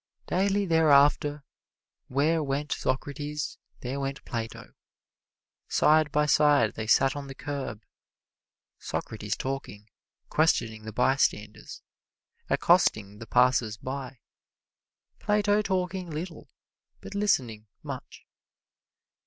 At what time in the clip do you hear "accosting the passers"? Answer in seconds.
12.49-13.77